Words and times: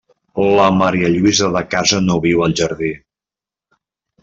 La 0.59 0.63
marialluïsa 0.77 1.51
de 1.57 1.61
casa 1.75 2.01
no 2.07 2.17
viu 2.25 2.43
al 2.47 2.59
jardí. 2.63 2.93